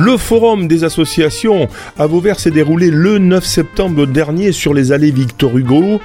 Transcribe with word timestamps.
Le 0.00 0.16
forum 0.16 0.68
des 0.68 0.84
associations 0.84 1.68
à 1.98 2.06
Vauvert 2.06 2.38
s'est 2.38 2.52
déroulé 2.52 2.88
le 2.88 3.18
9 3.18 3.44
septembre 3.44 4.06
dernier 4.06 4.52
sur 4.52 4.72
les 4.72 4.92
allées 4.92 5.10
Victor 5.10 5.58
Hugo. 5.58 6.00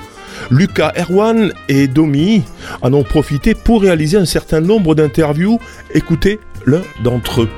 Lucas 0.49 0.94
Erwan 0.97 1.54
et 1.69 1.88
Domi 1.88 2.42
en 2.81 2.92
ont 2.94 3.03
profité 3.03 3.53
pour 3.53 3.83
réaliser 3.83 4.17
un 4.17 4.26
certain 4.26 4.62
nombre 4.62 4.96
d'interviews. 4.96 5.60
Écoutez 5.94 6.40
l'un 6.65 6.81
d'entre 7.03 7.44
eux. 7.44 7.49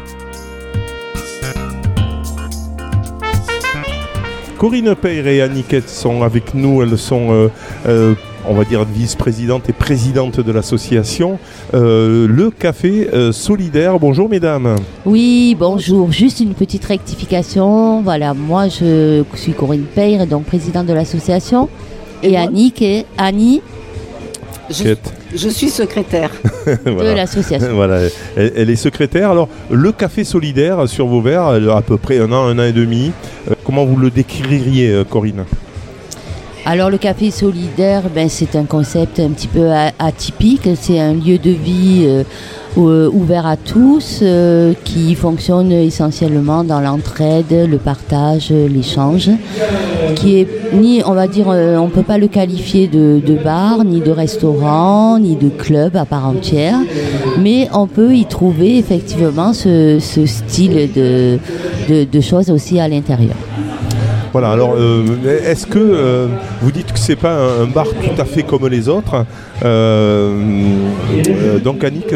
Corinne 4.58 4.94
Peyre 4.94 5.28
et 5.28 5.42
Anniquette 5.42 5.90
sont 5.90 6.22
avec 6.22 6.54
nous. 6.54 6.82
Elles 6.82 6.98
sont, 6.98 7.32
euh, 7.32 7.48
euh, 7.88 8.14
on 8.48 8.54
va 8.54 8.64
dire, 8.64 8.86
vice-présidente 8.86 9.70
et 9.70 9.74
présidente 9.74 10.40
de 10.40 10.52
l'association 10.52 11.40
euh, 11.74 12.28
Le 12.28 12.50
Café 12.52 13.10
Solidaire. 13.32 14.00
Bonjour, 14.00 14.30
mesdames. 14.30 14.76
Oui, 15.06 15.56
bonjour. 15.58 16.12
Juste 16.12 16.40
une 16.40 16.54
petite 16.54 16.86
rectification. 16.86 18.02
Voilà, 18.02 18.34
moi, 18.34 18.68
je 18.68 19.24
suis 19.36 19.54
Corinne 19.54 19.86
Peyre, 19.86 20.28
donc 20.28 20.46
présidente 20.46 20.86
de 20.86 20.94
l'association. 20.94 21.70
Et, 22.24 22.38
Annick 22.38 22.82
et 22.82 23.06
Annie. 23.18 23.62
Je, 24.70 25.50
suis 25.50 25.70
secrétaire 25.70 26.32
de 26.66 27.16
l'association. 27.16 27.70
voilà, 27.76 28.00
elle, 28.36 28.70
est 28.70 28.76
secrétaire. 28.76 29.30
Alors, 29.30 29.48
le 29.70 29.92
café 29.92 30.24
solidaire 30.24 30.90
sur 30.90 31.06
Vauvert, 31.06 31.44
à 31.44 31.82
peu 31.82 31.98
près 31.98 32.20
un 32.20 32.32
an, 32.32 32.46
un 32.46 32.58
an 32.58 32.64
et 32.64 32.72
demi. 32.72 33.12
Comment 33.64 33.86
vous 33.86 33.98
le 33.98 34.10
décririez, 34.10 34.92
euh, 34.92 35.04
Corinne? 35.04 35.46
Alors 36.68 36.90
le 36.90 36.98
café 36.98 37.30
solidaire, 37.30 38.04
ben, 38.14 38.28
c'est 38.28 38.56
un 38.56 38.64
concept 38.64 39.20
un 39.20 39.30
petit 39.30 39.48
peu 39.48 39.70
atypique. 40.00 40.68
C'est 40.74 41.00
un 41.00 41.14
lieu 41.14 41.38
de 41.38 41.52
vie 41.52 42.06
euh, 42.08 42.24
euh, 42.80 43.08
ouvert 43.14 43.46
à 43.46 43.56
tous 43.56 44.24
qui 44.84 45.14
fonctionne 45.14 45.72
essentiellement 45.72 46.64
dans 46.64 46.82
l'entraide, 46.82 47.70
le 47.70 47.78
partage, 47.78 48.50
l'échange. 48.50 49.30
Qui 50.16 50.40
est 50.40 50.48
ni, 50.74 51.04
on 51.06 51.14
va 51.14 51.28
dire, 51.28 51.50
on 51.50 51.86
ne 51.86 51.92
peut 51.92 52.02
pas 52.02 52.18
le 52.18 52.28
qualifier 52.28 52.88
de, 52.88 53.44
bar, 53.44 53.86
ni 53.86 54.02
de 54.02 54.12
restaurant, 54.12 55.20
ni 55.20 55.36
de 55.36 55.50
club 55.50 55.96
à 55.96 56.06
part 56.06 56.28
entière, 56.28 56.80
mais 57.40 57.70
on 57.74 57.86
peut 57.86 58.16
y 58.16 58.26
trouver 58.26 58.80
effectivement 58.80 59.54
ce, 59.54 60.00
style 60.00 60.90
de 60.96 62.22
choses 62.22 62.50
aussi 62.50 62.80
à 62.80 62.88
l'intérieur. 62.88 63.36
Voilà, 64.36 64.52
alors 64.52 64.74
euh, 64.78 65.06
est-ce 65.50 65.66
que 65.66 65.80
euh, 65.80 66.28
vous 66.62 66.70
dites 66.70 66.92
que 66.92 67.00
c'est 67.00 67.16
pas 67.16 67.38
un, 67.62 67.68
bar 67.68 67.86
tout 67.88 68.22
à 68.22 68.26
fait 68.26 68.44
comme 68.44 68.68
les 68.68 68.90
autres 68.90 69.24
euh, 69.64 70.38
Donc 71.64 71.86
Annick, 71.86 72.14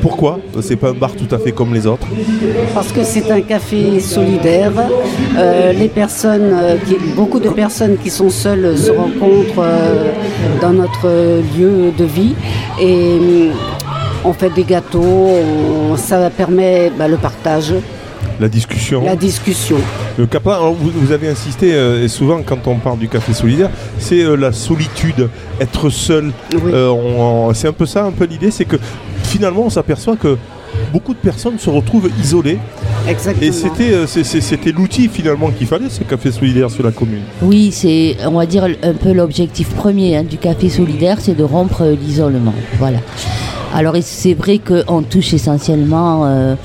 pourquoi 0.00 0.40
c'est 0.60 0.74
pas 0.74 0.88
un 0.88 0.94
bar 0.94 1.12
tout 1.12 1.32
à 1.32 1.38
fait 1.38 1.52
comme 1.52 1.72
les 1.72 1.86
autres? 1.86 2.08
Parce 2.74 2.90
que 2.90 3.04
c'est 3.04 3.30
un 3.30 3.42
café 3.42 4.00
solidaire. 4.00 4.72
les 5.72 5.86
personnes, 5.86 6.52
beaucoup 7.14 7.38
de 7.38 7.50
personnes 7.50 7.96
qui 7.96 8.10
sont 8.10 8.30
seules 8.30 8.76
se 8.76 8.90
rencontrent 8.90 9.64
dans 10.60 10.72
notre 10.72 11.06
lieu 11.56 11.92
de 11.96 12.04
vie 12.04 12.34
et 12.80 13.50
on 14.24 14.32
fait 14.32 14.50
des 14.50 14.64
gâteaux, 14.64 15.28
ça 15.94 16.28
permet 16.28 16.90
bah, 16.98 17.06
le 17.06 17.18
partage. 17.18 17.72
La 18.42 18.48
discussion. 18.48 19.04
La 19.04 19.14
discussion. 19.14 19.76
Le 20.18 20.26
Capra, 20.26 20.58
vous, 20.68 21.12
avez 21.12 21.28
insisté, 21.28 21.74
euh, 21.74 22.02
et 22.02 22.08
souvent 22.08 22.42
quand 22.44 22.66
on 22.66 22.74
parle 22.74 22.98
du 22.98 23.06
café 23.06 23.32
solidaire, 23.32 23.70
c'est 24.00 24.24
euh, 24.24 24.34
la 24.34 24.50
solitude, 24.50 25.28
être 25.60 25.90
seul. 25.90 26.32
Euh, 26.52 27.52
c'est 27.54 27.68
un 27.68 27.72
peu 27.72 27.86
ça, 27.86 28.04
un 28.04 28.10
peu 28.10 28.24
l'idée, 28.24 28.50
c'est 28.50 28.64
que 28.64 28.78
finalement 29.22 29.62
on 29.66 29.70
s'aperçoit 29.70 30.16
que 30.16 30.36
beaucoup 30.92 31.14
de 31.14 31.20
personnes 31.20 31.56
se 31.56 31.70
retrouvent 31.70 32.10
isolées. 32.20 32.58
Exactement. 33.06 33.46
Et 33.46 33.52
c'était, 33.52 34.06
c'était 34.24 34.72
l'outil 34.72 35.06
finalement 35.06 35.52
qu'il 35.52 35.68
fallait, 35.68 35.88
ce 35.88 36.02
café 36.02 36.32
solidaire 36.32 36.68
sur 36.68 36.82
la 36.82 36.90
commune. 36.90 37.22
Oui, 37.42 37.70
c'est, 37.70 38.16
on 38.26 38.38
va 38.38 38.46
dire, 38.46 38.64
un 38.64 38.94
peu 38.94 39.12
l'objectif 39.12 39.68
premier 39.68 40.16
hein, 40.16 40.24
du 40.24 40.38
café 40.38 40.68
solidaire, 40.68 41.18
c'est 41.20 41.36
de 41.36 41.44
rompre 41.44 41.84
l'isolement. 41.84 42.54
Voilà. 42.80 42.98
Alors 43.72 43.94
c'est 44.02 44.34
vrai 44.34 44.58
qu'on 44.58 45.02
touche 45.02 45.32
essentiellement 45.32 46.56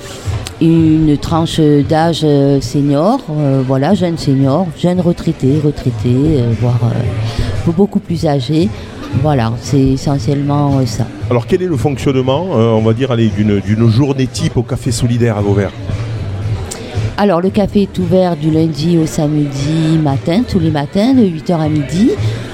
une 0.61 1.17
tranche 1.17 1.59
d'âge 1.59 2.21
euh, 2.23 2.59
senior, 2.61 3.19
euh, 3.29 3.61
voilà, 3.65 3.93
jeune 3.93 4.17
senior, 4.17 4.67
jeune 4.77 4.99
retraité, 4.99 5.59
retraité, 5.63 6.09
euh, 6.15 6.53
voire 6.59 6.79
beaucoup 7.67 7.99
plus 7.99 8.25
âgé. 8.25 8.69
Voilà, 9.21 9.53
c'est 9.61 9.79
essentiellement 9.79 10.85
ça. 10.85 11.05
Alors 11.29 11.47
quel 11.47 11.61
est 11.61 11.67
le 11.67 11.77
fonctionnement, 11.77 12.45
on 12.51 12.81
va 12.81 12.93
dire, 12.93 13.15
d'une 13.15 13.89
journée 13.89 14.27
type 14.27 14.57
au 14.57 14.63
Café 14.63 14.91
Solidaire 14.91 15.37
à 15.37 15.41
Vauvert? 15.41 15.71
Alors 17.17 17.41
le 17.41 17.49
café 17.49 17.83
est 17.83 17.99
ouvert 17.99 18.35
du 18.35 18.51
lundi 18.51 18.97
au 18.97 19.07
samedi 19.07 19.97
matin, 19.97 20.43
tous 20.47 20.59
les 20.59 20.69
matins, 20.69 21.13
de 21.13 21.23
8h 21.23 21.59
à 21.59 21.67
midi, 21.67 22.11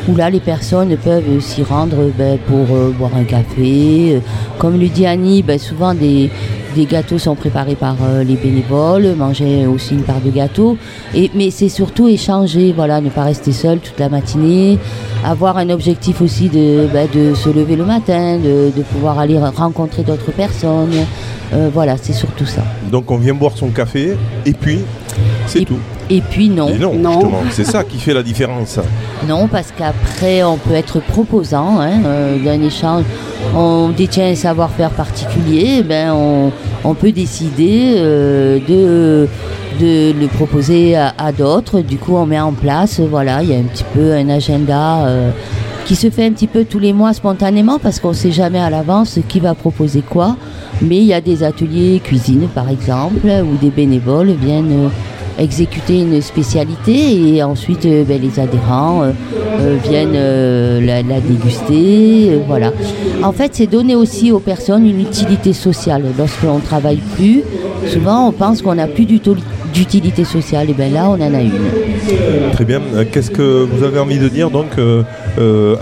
où 0.08 0.16
là 0.16 0.30
les 0.30 0.40
personnes 0.40 0.96
peuvent 0.98 1.40
s'y 1.40 1.64
rendre 1.64 2.12
ben, 2.18 2.38
pour 2.40 2.66
boire 2.98 3.16
un 3.16 3.24
café. 3.24 4.22
Comme 4.58 4.80
le 4.80 4.88
dit 4.88 5.06
Annie, 5.06 5.44
ben, 5.44 5.58
souvent 5.58 5.94
des, 5.94 6.30
des 6.74 6.86
gâteaux 6.86 7.20
sont 7.20 7.36
préparés 7.36 7.76
par 7.76 7.96
euh, 8.04 8.24
les 8.24 8.36
bénévoles, 8.36 9.16
manger 9.16 9.66
aussi 9.68 9.94
une 9.94 10.04
part 10.04 10.20
de 10.22 10.30
gâteau. 10.30 10.78
Et, 11.14 11.30
mais 11.34 11.52
c'est 11.52 11.70
surtout 11.70 12.08
échanger, 12.08 12.74
voilà, 12.76 13.02
ne 13.02 13.10
pas 13.10 13.24
rester 13.24 13.52
seul 13.52 13.80
toute 13.80 14.00
la 14.00 14.10
matinée, 14.10 14.78
avoir 15.24 15.58
un 15.58 15.70
objectif 15.70 16.22
aussi 16.22 16.50
de, 16.50 16.88
bah, 16.92 17.08
de 17.08 17.34
se 17.34 17.50
lever 17.50 17.76
le 17.76 17.86
matin, 17.86 18.38
de, 18.38 18.72
pouvoir 18.92 19.20
aller 19.20 19.38
rencontrer 19.40 20.04
d'autres 20.04 20.32
personnes. 20.32 20.94
Euh, 21.54 21.70
voilà, 21.74 21.96
c'est 22.02 22.14
surtout 22.14 22.46
ça. 22.46 22.64
Donc 22.92 23.10
on 23.12 23.18
vient 23.18 23.34
boire 23.34 23.56
son 23.56 23.70
café 23.70 24.18
et 24.46 24.54
puis 24.54 24.80
c'est 25.48 25.66
tout. 25.66 25.80
Et 26.10 26.22
puis 26.22 26.50
non. 26.50 26.70
non, 26.78 27.32
c'est 27.52 27.64
ça 27.64 27.84
qui 27.84 27.98
fait 27.98 28.14
la 28.14 28.24
différence. 28.24 28.80
Non, 29.26 29.48
parce 29.48 29.72
qu'après, 29.72 30.44
on 30.44 30.58
peut 30.58 30.74
être 30.74 31.00
proposant 31.00 31.80
hein, 31.80 32.04
euh, 32.06 32.44
d'un 32.44 32.62
échange. 32.62 33.06
On 33.56 33.88
détient 33.88 34.28
un 34.28 34.36
savoir-faire 34.36 34.90
particulier, 34.90 35.78
eh 35.80 35.84
ben 35.84 36.14
on, 36.84 36.94
peut 36.94 37.14
décider 37.14 37.96
euh, 37.96 38.60
de, 38.68 39.30
de 39.80 40.14
le 40.20 40.28
proposer 40.28 40.98
à, 40.98 41.32
d'autres. 41.32 41.80
Du 41.80 41.96
coup, 41.96 42.18
on 42.18 42.26
met 42.26 42.40
en 42.40 42.52
place, 42.52 43.00
voilà, 43.00 43.44
il 43.44 43.50
y 43.50 43.54
a 43.54 43.58
un 43.58 43.64
petit 43.64 43.86
peu 43.94 44.12
un 44.12 44.28
agenda 44.28 45.06
euh, 45.06 45.32
qui 45.86 45.96
se 45.96 46.10
fait 46.10 46.26
un 46.26 46.32
petit 46.32 46.48
peu 46.48 46.66
tous 46.66 46.80
les 46.80 46.92
mois 46.92 47.14
spontanément 47.14 47.80
parce 47.80 48.02
qu'on 48.02 48.10
ne 48.10 48.14
sait 48.14 48.32
jamais 48.32 48.60
à 48.60 48.70
l'avance 48.70 49.20
qui 49.30 49.40
va 49.40 49.54
proposer 49.54 50.02
quoi. 50.02 50.36
Mais 50.82 50.98
il 50.98 51.06
y 51.06 51.14
a 51.14 51.22
des 51.22 51.44
ateliers 51.44 52.02
cuisine, 52.04 52.48
par 52.54 52.68
exemple, 52.68 53.26
où 53.26 53.56
des 53.58 53.70
bénévoles 53.70 54.32
viennent 54.32 54.90
exécuter 55.40 56.00
une 56.00 56.22
spécialité 56.22 57.36
et 57.36 57.44
ensuite 57.44 57.86
euh, 57.86 58.04
ben, 58.04 58.22
les 58.22 58.40
adhérents 58.40 59.04
euh, 59.04 59.12
euh, 59.60 59.78
viennent 59.84 60.86
la, 60.86 61.20
déguster. 61.22 62.40
voilà. 62.48 62.72
En 63.24 63.32
fait, 63.32 63.56
c'est 63.56 63.68
donner 63.68 63.96
aussi 63.96 64.32
aux 64.32 64.40
personnes 64.40 64.86
une 64.86 65.00
utilité 65.00 65.54
sociale. 65.54 66.04
Lorsqu'on 66.18 66.56
ne 66.56 66.62
travaille 66.62 67.02
plus, 67.16 67.42
souvent 67.88 68.28
on 68.28 68.32
pense 68.32 68.62
qu'on 68.62 68.76
n'a 68.76 68.88
plus 68.88 69.06
d'utilité 69.06 70.24
sociale. 70.24 70.70
Et 70.70 70.74
bien 70.74 70.90
là, 70.90 71.10
on 71.10 71.14
en 71.14 71.34
a 71.34 71.42
une. 71.42 71.52
Très 72.54 72.66
bien. 72.66 72.82
Qu'est-ce 73.12 73.32
que 73.32 73.66
vous 73.66 73.84
avez 73.84 74.00
envie 74.00 74.20
de 74.20 74.28
dire 74.28 74.50
donc, 74.50 74.72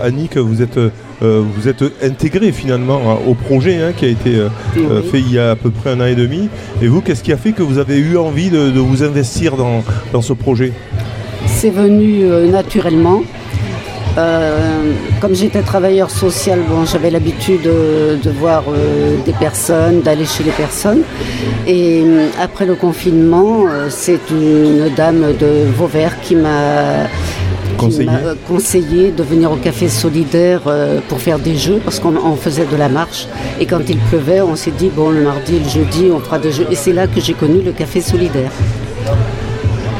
Annie, 0.02 0.28
que 0.28 0.38
vous 0.38 0.62
êtes 0.62 0.78
vous 1.22 1.68
êtes 1.68 1.84
intégré 2.02 2.52
finalement 2.52 3.18
au 3.26 3.34
projet 3.34 3.80
hein, 3.80 3.92
qui 3.96 4.04
a 4.04 4.08
été 4.08 4.36
euh, 4.36 4.48
euh, 4.76 5.02
fait 5.02 5.20
il 5.20 5.32
y 5.32 5.38
a 5.38 5.52
à 5.52 5.56
peu 5.56 5.70
près 5.70 5.90
un 5.90 6.00
an 6.00 6.06
et 6.06 6.14
demi. 6.14 6.48
Et 6.80 6.88
vous, 6.88 7.00
qu'est-ce 7.00 7.22
qui 7.22 7.32
a 7.32 7.36
fait 7.36 7.52
que 7.52 7.62
vous 7.62 7.78
avez 7.78 7.96
eu 7.98 8.16
envie 8.16 8.50
de, 8.50 8.78
vous 8.78 9.02
investir 9.02 9.56
dans, 9.56 10.22
ce 10.22 10.32
projet? 10.32 10.72
C'est 11.46 11.70
venu 11.70 12.24
naturellement. 12.50 13.22
comme 15.20 15.34
j'étais 15.34 15.62
travailleur 15.62 16.10
social, 16.10 16.60
bon, 16.68 16.84
j'avais 16.84 17.10
l'habitude 17.10 17.62
de, 17.62 18.30
voir 18.30 18.64
des 19.24 19.32
personnes, 19.32 20.00
d'aller 20.00 20.26
chez 20.26 20.44
les 20.44 20.50
personnes. 20.50 21.02
Et 21.66 22.02
après 22.40 22.66
le 22.66 22.74
confinement, 22.74 23.64
c'est 23.88 24.30
une 24.30 24.90
dame 24.96 25.36
de 25.38 25.64
Vauvert 25.76 26.20
qui 26.20 26.34
m'a 26.34 27.06
euh, 27.82 28.34
conseillé. 28.46 29.10
de 29.10 29.22
venir 29.22 29.50
au 29.52 29.56
café 29.56 29.88
solidaire 29.88 30.62
euh, 30.66 31.00
pour 31.08 31.20
faire 31.20 31.38
des 31.38 31.56
jeux 31.56 31.80
parce 31.84 31.98
qu'on 32.00 32.36
faisait 32.36 32.66
de 32.66 32.76
la 32.76 32.88
marche 32.88 33.26
et 33.60 33.66
quand 33.66 33.80
il 33.88 33.98
pleuvait 33.98 34.40
on 34.40 34.56
s'est 34.56 34.70
dit 34.70 34.90
bon 34.94 35.10
le 35.10 35.22
mardi 35.22 35.58
le 35.58 35.68
jeudi 35.68 36.10
on 36.12 36.20
fera 36.20 36.38
des 36.38 36.52
jeux 36.52 36.66
et 36.70 36.74
c'est 36.74 36.92
là 36.92 37.06
que 37.06 37.20
j'ai 37.20 37.34
connu 37.34 37.62
le 37.62 37.72
café 37.72 38.00
solidaire. 38.00 38.50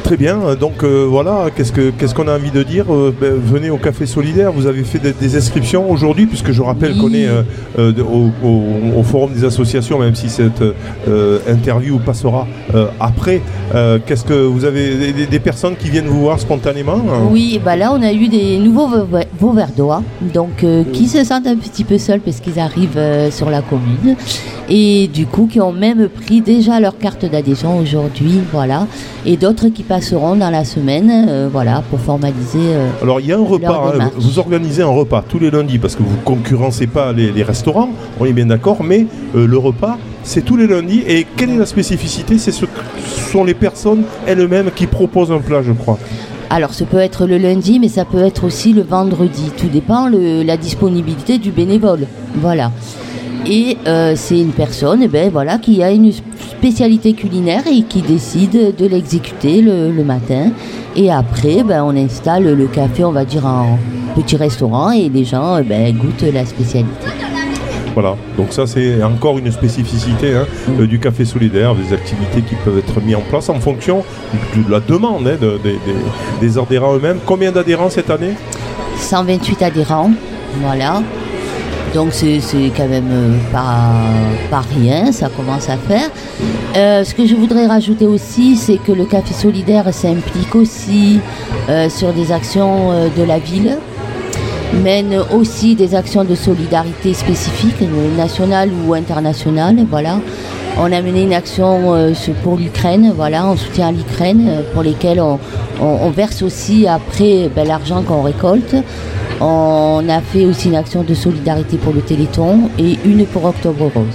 Très 0.04 0.16
bien, 0.16 0.56
donc 0.60 0.82
euh, 0.82 1.06
voilà, 1.08 1.46
qu'est-ce 1.54 1.72
qu'on 1.72 2.06
ce 2.06 2.14
qu'on 2.14 2.26
a 2.26 2.34
envie 2.34 2.50
de 2.50 2.62
dire 2.64 2.86
euh, 2.92 3.14
ben, 3.18 3.34
Venez 3.34 3.70
au 3.70 3.76
Café 3.76 4.04
Solidaire, 4.04 4.50
vous 4.52 4.66
avez 4.66 4.82
fait 4.82 4.98
des, 4.98 5.36
inscriptions 5.36 5.90
aujourd'hui, 5.90 6.26
puisque 6.26 6.50
je 6.50 6.60
rappelle 6.60 6.96
qu'on 6.96 7.14
est 7.14 7.28
euh, 7.78 7.92
au, 8.02 9.02
Forum 9.04 9.32
des 9.32 9.44
associations, 9.44 9.98
même 10.00 10.14
si 10.14 10.28
cette 10.28 10.62
interview 11.48 11.98
passera 11.98 12.46
après. 13.00 13.40
qu'est-ce 14.06 14.24
que 14.24 14.34
vous 14.34 14.64
avez 14.64 15.12
des, 15.12 15.40
personnes 15.40 15.76
qui 15.76 15.88
viennent 15.88 16.06
vous 16.06 16.20
voir 16.20 16.38
spontanément 16.40 16.96
hein? 16.96 17.28
Oui, 17.30 17.60
bah 17.64 17.76
là 17.76 17.92
on 17.92 18.02
a 18.02 18.12
eu 18.12 18.28
des 18.28 18.58
nouveaux 18.58 18.88
Vauverdois, 19.38 20.02
donc 20.34 20.64
qui 20.92 21.08
se 21.08 21.24
sentent 21.24 21.46
un 21.46 21.56
petit 21.56 21.84
peu 21.84 21.98
seuls 21.98 22.20
parce 22.20 22.40
qu'ils 22.40 22.58
arrivent 22.58 23.30
sur 23.30 23.50
la 23.50 23.62
commune, 23.62 24.16
et 24.68 25.08
du 25.08 25.26
coup 25.26 25.46
qui 25.50 25.60
ont 25.60 25.72
même 25.72 26.08
pris 26.08 26.40
déjà 26.40 26.80
leur 26.80 26.98
carte 26.98 27.24
d'adhésion 27.24 27.78
aujourd'hui, 27.78 28.40
voilà, 28.52 28.86
et 29.26 29.36
d'autres 29.36 29.68
qui 29.68 29.82
passeront 30.02 30.34
dans 30.34 30.50
la 30.50 30.64
semaine, 30.64 31.26
euh, 31.28 31.48
voilà, 31.50 31.82
pour 31.88 32.00
formaliser. 32.00 32.74
Euh, 32.74 32.88
Alors 33.02 33.20
il 33.20 33.26
y 33.26 33.32
a 33.32 33.36
un 33.36 33.44
repas, 33.44 33.94
hein, 34.00 34.10
vous 34.16 34.40
organisez 34.40 34.82
un 34.82 34.88
repas 34.88 35.22
tous 35.26 35.38
les 35.38 35.50
lundis 35.50 35.78
parce 35.78 35.94
que 35.94 36.02
vous 36.02 36.16
concurrencez 36.24 36.88
pas 36.88 37.12
les, 37.12 37.42
restaurants, 37.44 37.90
on 38.18 38.24
est 38.24 38.32
bien 38.32 38.46
d'accord, 38.46 38.82
mais 38.82 39.06
euh, 39.36 39.46
le 39.46 39.58
repas 39.58 39.98
c'est 40.24 40.44
tous 40.44 40.56
les 40.56 40.66
lundis. 40.66 41.04
Et 41.06 41.24
quelle 41.36 41.50
est 41.50 41.56
la 41.56 41.66
spécificité? 41.66 42.38
C'est 42.38 42.50
ce 42.50 42.66
sont 43.30 43.44
les 43.44 43.54
personnes 43.54 44.02
elles-mêmes 44.26 44.70
qui 44.74 44.88
proposent 44.88 45.30
un 45.30 45.38
plat, 45.38 45.62
je 45.62 45.72
crois. 45.72 45.98
Alors, 46.50 46.74
ça 46.74 46.84
peut 46.84 46.98
être 46.98 47.26
le 47.26 47.38
lundi, 47.38 47.78
mais 47.80 47.88
ça 47.88 48.04
peut 48.04 48.22
être 48.22 48.44
aussi 48.44 48.72
le 48.72 48.82
vendredi. 48.82 49.50
Tout 49.56 49.68
dépend 49.68 50.10
de 50.10 50.42
la 50.42 50.56
disponibilité 50.56 51.38
du 51.38 51.50
bénévole. 51.50 52.06
Voilà. 52.36 52.70
Et 53.46 53.76
euh, 53.86 54.14
c'est 54.16 54.38
une 54.38 54.52
personne 54.52 55.02
eh 55.02 55.08
ben, 55.08 55.30
voilà, 55.30 55.58
qui 55.58 55.82
a 55.82 55.90
une 55.90 56.12
spécialité 56.12 57.12
culinaire 57.12 57.62
et 57.66 57.82
qui 57.82 58.00
décide 58.02 58.76
de 58.76 58.86
l'exécuter 58.86 59.60
le, 59.60 60.04
matin. 60.04 60.50
Et 60.94 61.10
après, 61.10 61.64
ben, 61.64 61.82
on 61.84 61.96
installe 61.96 62.52
le 62.54 62.66
café, 62.66 63.04
on 63.04 63.12
va 63.12 63.24
dire, 63.24 63.44
en 63.46 63.78
petit 64.14 64.36
restaurant 64.36 64.90
et 64.92 65.08
les 65.08 65.24
gens 65.24 65.58
eh 65.58 65.64
ben, 65.64 65.94
goûtent 65.96 66.32
la 66.32 66.46
spécialité. 66.46 67.06
Voilà, 67.94 68.16
donc 68.38 68.54
ça 68.54 68.66
c'est 68.66 69.02
encore 69.02 69.36
une 69.36 69.52
spécificité 69.52 70.34
hein, 70.34 70.46
euh, 70.80 70.86
du 70.86 70.98
café 70.98 71.26
solidaire, 71.26 71.74
des 71.74 71.92
activités 71.92 72.40
qui 72.40 72.54
peuvent 72.64 72.78
être 72.78 73.02
mises 73.02 73.16
en 73.16 73.20
place 73.20 73.50
en 73.50 73.60
fonction 73.60 74.02
de 74.56 74.70
la 74.70 74.80
demande 74.80 75.28
hein, 75.28 75.36
des 76.40 76.58
adhérents 76.58 76.94
eux-mêmes. 76.94 77.18
Combien 77.26 77.52
d'adhérents 77.52 77.90
cette 77.90 78.08
année? 78.08 78.32
128 78.96 79.62
adhérents, 79.62 80.10
voilà. 80.62 81.02
Donc 81.94 82.12
c'est 82.12 82.40
quand 82.74 82.88
même 82.88 83.10
euh, 83.10 83.36
pas, 84.50 84.62
rien, 84.74 85.12
ça 85.12 85.28
commence 85.28 85.68
à 85.68 85.76
faire. 85.76 86.10
Euh, 86.76 87.04
ce 87.04 87.14
que 87.14 87.26
je 87.26 87.34
voudrais 87.34 87.66
rajouter 87.66 88.06
aussi, 88.06 88.56
c'est 88.56 88.78
que 88.78 88.92
le 88.92 89.04
Café 89.04 89.34
Solidaire 89.34 89.92
s'implique 89.92 90.54
aussi 90.54 91.20
euh, 91.68 91.90
sur 91.90 92.12
des 92.12 92.32
actions 92.32 93.10
de 93.14 93.22
la 93.22 93.38
ville, 93.38 93.76
mène 94.82 95.18
aussi 95.34 95.74
des 95.74 95.94
actions 95.94 96.24
de 96.24 96.34
solidarité 96.34 97.12
spécifiques, 97.12 97.82
nationales 98.16 98.70
ou 98.86 98.94
internationales. 98.94 99.84
Voilà. 99.90 100.16
On 100.78 100.90
a 100.90 101.02
mené 101.02 101.22
une 101.22 101.34
action 101.34 102.12
pour 102.42 102.56
l'Ukraine, 102.56 103.12
voilà, 103.14 103.46
en 103.46 103.56
soutien 103.56 103.92
l'Ukraine, 103.92 104.62
pour 104.72 104.82
lesquelles 104.82 105.20
on, 105.20 106.10
verse 106.10 106.42
aussi 106.42 106.86
après 106.86 107.50
ben, 107.54 107.66
l'argent 107.66 108.02
qu'on 108.02 108.22
récolte. 108.22 108.74
On 109.40 110.02
a 110.08 110.20
fait 110.20 110.46
aussi 110.46 110.68
une 110.68 110.76
action 110.76 111.02
de 111.02 111.14
solidarité 111.14 111.76
pour 111.76 111.92
le 111.92 112.00
Téléthon 112.00 112.70
et 112.78 112.96
une 113.04 113.26
pour 113.26 113.44
Octobre 113.44 113.90
Rose. 113.94 114.06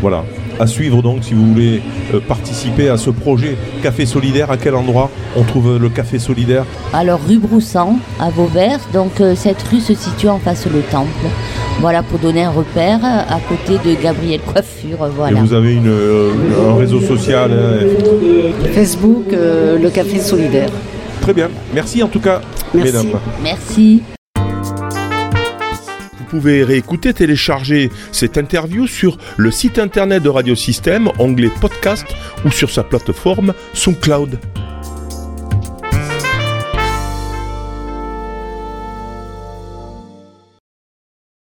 Voilà, 0.00 0.24
à 0.58 0.66
suivre 0.66 1.02
donc 1.02 1.24
si 1.24 1.34
vous 1.34 1.46
voulez 1.46 1.82
euh, 2.12 2.20
participer 2.20 2.88
à 2.88 2.96
ce 2.96 3.10
projet 3.10 3.56
Café 3.82 4.06
Solidaire. 4.06 4.50
À 4.50 4.56
quel 4.56 4.74
endroit 4.74 5.10
on 5.36 5.42
trouve 5.42 5.78
le 5.78 5.88
Café 5.88 6.18
Solidaire? 6.18 6.64
Alors 6.92 7.20
rue 7.26 7.38
Broussan 7.38 7.98
à 8.20 8.30
Vauvert. 8.30 8.80
Donc 8.92 9.20
euh, 9.20 9.34
cette 9.34 9.62
rue 9.62 9.80
se 9.80 9.94
situe 9.94 10.28
en 10.28 10.38
face 10.38 10.66
le 10.66 10.80
temple. 10.80 11.08
Voilà 11.80 12.02
pour 12.02 12.18
donner 12.18 12.44
un 12.44 12.50
repère 12.50 13.00
à 13.04 13.40
côté 13.48 13.78
de 13.88 14.00
Gabriel 14.00 14.40
Coiffure. 14.40 15.08
Voilà. 15.16 15.36
Et 15.36 15.40
vous 15.40 15.52
avez 15.52 15.74
une, 15.74 15.88
euh, 15.88 16.30
un 16.70 16.76
réseau 16.76 17.00
social 17.00 17.50
Facebook, 18.72 19.26
le 19.32 19.88
Café 19.90 20.18
Solidaire. 20.20 20.70
Très 21.20 21.32
bien. 21.32 21.48
Merci 21.74 22.02
en 22.02 22.08
tout 22.08 22.20
cas, 22.20 22.40
mesdames. 22.74 23.12
Merci. 23.42 24.02
Vous 26.34 26.40
pouvez 26.40 26.64
réécouter, 26.64 27.14
télécharger 27.14 27.92
cette 28.10 28.36
interview 28.36 28.88
sur 28.88 29.18
le 29.36 29.52
site 29.52 29.78
internet 29.78 30.20
de 30.20 30.28
Radiosystème, 30.28 31.08
onglet 31.20 31.48
podcast 31.60 32.04
ou 32.44 32.50
sur 32.50 32.70
sa 32.70 32.82
plateforme 32.82 33.54
SoundCloud. 33.72 34.40